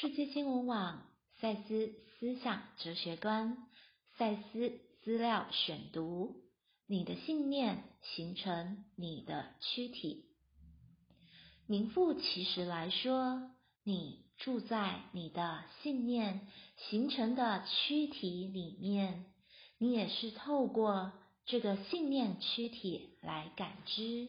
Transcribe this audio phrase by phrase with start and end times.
[0.00, 1.02] 世界新闻网
[1.40, 3.56] 赛斯思想哲学观
[4.16, 6.36] 赛斯资料选读：
[6.86, 7.82] 你的信念
[8.14, 10.26] 形成你的躯体。
[11.66, 13.50] 名副其实来说，
[13.82, 16.46] 你住在你的信念
[16.76, 19.24] 形成的躯体里面，
[19.78, 21.10] 你也是透过
[21.44, 24.28] 这个信念躯体来感知。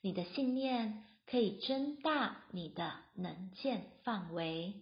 [0.00, 1.04] 你的信念。
[1.26, 4.74] 可以增大你的能见范围，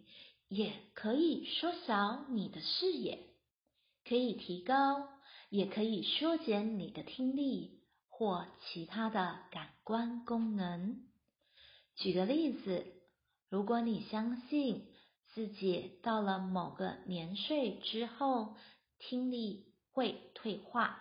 [0.49, 3.19] 也可以缩小你的视野；
[4.07, 5.09] 可以提高，
[5.49, 11.03] 也可以缩减你的听力或其他的感官功能。
[11.97, 12.87] 举个例子，
[13.49, 14.87] 如果你相信
[15.33, 18.55] 自己到了某个年岁之后，
[18.99, 21.01] 听力会退化，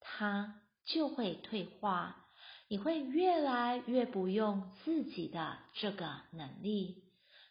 [0.00, 2.23] 它就会退化。
[2.68, 7.04] 你会越来越不用自己的这个能力，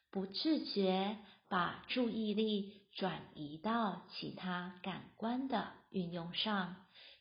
[0.10, 1.18] 不自觉
[1.48, 6.76] 把注意力转移到其他感官的运用上，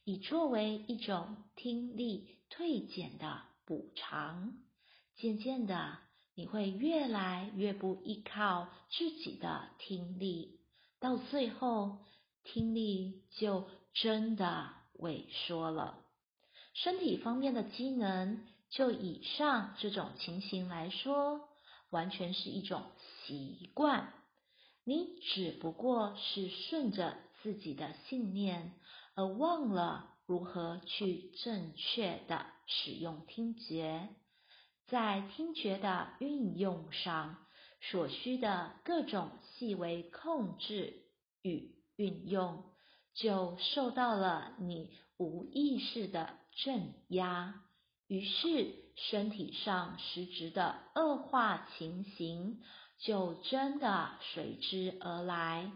[0.04, 4.54] 以作为一种听力退减的补偿。
[5.16, 5.98] 渐渐的，
[6.34, 10.60] 你会越来越不依靠自己的听力，
[10.98, 11.98] 到最后，
[12.42, 15.98] 听力就真的萎缩了。
[16.74, 21.48] 身体方面的机能，就以上这种情形来说，
[21.90, 22.82] 完全是一种
[23.26, 24.12] 习惯。
[24.84, 28.72] 你只不过是顺着自己的信念，
[29.14, 34.08] 而忘了如何去正确的使用听觉。
[34.88, 37.36] 在听觉的运用上，
[37.80, 41.04] 所需的各种细微控制
[41.42, 42.64] 与运用，
[43.14, 46.38] 就受到了你无意识的。
[46.54, 47.62] 镇压，
[48.06, 52.60] 于是身体上实质的恶化情形
[52.98, 55.70] 就真的随之而来。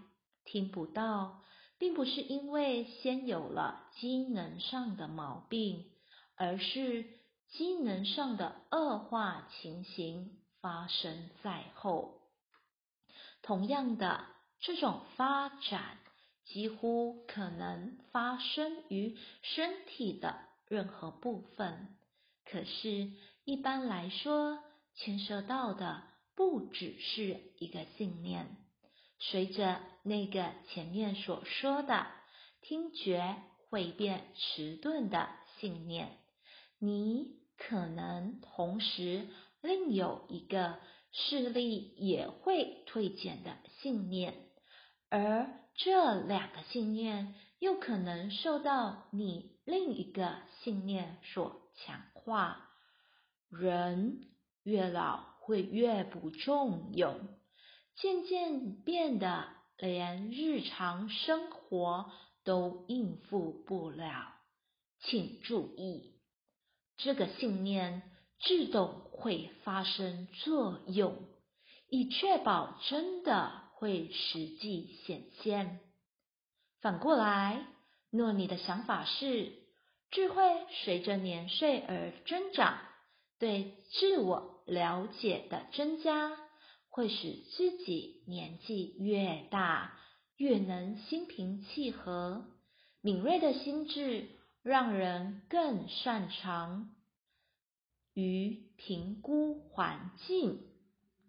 [0.44, 1.42] 听不到，
[1.78, 5.84] 并不是因为先有了机能上的毛病，
[6.36, 7.05] 而是
[7.48, 12.20] 机能上的恶化情形发生在后。
[13.42, 14.24] 同样的，
[14.61, 15.98] 这种发展
[16.45, 20.39] 几乎可能发生于身体的。
[20.68, 21.96] 任何部分，
[22.44, 23.12] 可是，
[23.44, 24.58] 一般来说，
[24.94, 26.02] 牵涉到的
[26.34, 28.56] 不只是一个信念。
[29.18, 32.06] 随着那个前面所说的
[32.60, 33.36] 听觉
[33.70, 35.28] 会变迟钝的
[35.58, 36.18] 信念，
[36.78, 39.28] 你可能同时
[39.62, 40.78] 另有一个
[41.12, 44.34] 视力也会退减的信念，
[45.08, 47.34] 而这两个信念。
[47.58, 52.70] 又可能受到你另一个信念所强化。
[53.50, 54.28] 人
[54.62, 57.28] 越老会越不重用，
[57.96, 62.10] 渐渐变得连日常生活
[62.44, 64.34] 都应付不了。
[65.00, 66.14] 请注意，
[66.96, 68.02] 这个信念
[68.40, 71.28] 自动会发生作用，
[71.88, 75.80] 以确保真的会实际显现。
[76.80, 77.66] 反过来，
[78.16, 79.52] 若你的想法是
[80.10, 80.42] 智慧
[80.84, 82.78] 随着年岁而增长，
[83.38, 86.36] 对自我了解的增加，
[86.88, 89.98] 会使自己年纪越大
[90.36, 92.44] 越能心平气和。
[93.00, 94.28] 敏锐的心智
[94.62, 96.90] 让人更擅长
[98.14, 100.60] 于评估环境，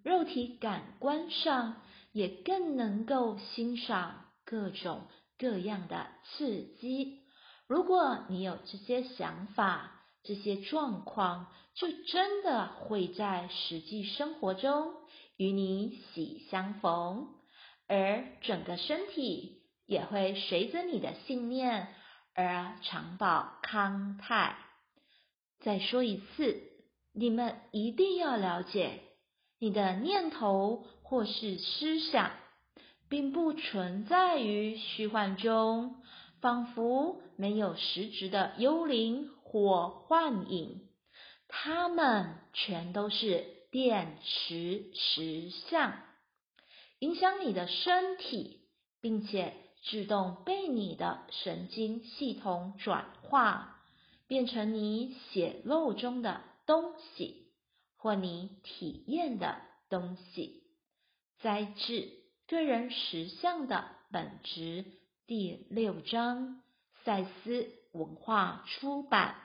[0.04, 1.82] 肉体感官上
[2.12, 5.08] 也更能够欣赏各种。
[5.38, 7.24] 各样的刺激，
[7.68, 14.94] 如果你有这些想法、这些状况，就真的会在实际生活中
[15.38, 17.28] 与你喜相逢，
[17.88, 21.88] 而整个身体也会随着你的信念
[22.34, 24.58] 而长保康泰。
[25.60, 26.62] 再说一次，
[27.14, 29.02] 你们一定要了解，
[29.60, 32.32] 你的念头或是思想。
[33.10, 35.96] 并不存在于虚幻中，
[36.42, 40.88] 仿佛没有实质的幽灵或幻影，
[41.48, 45.94] 它们全都是电磁实相，
[47.00, 48.62] 影响你的身体，
[49.00, 53.82] 并且自动被你的神经系统转化，
[54.28, 57.54] 变成你血肉中的东西，
[57.96, 60.64] 或你体验的东西，
[61.40, 62.10] 灾治。
[62.48, 64.86] 个人实相的本质，
[65.26, 66.62] 第六章，
[67.04, 69.36] 赛斯文化出版。